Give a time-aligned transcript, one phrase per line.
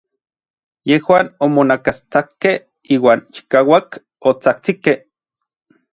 [0.91, 2.55] Yejuan omonakastsakkej
[2.97, 3.87] iuan chikauak
[4.33, 4.99] otsajtsikej.